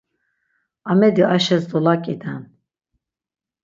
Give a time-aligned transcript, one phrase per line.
[0.91, 2.41] Amedi Ayşes dolaǩiden.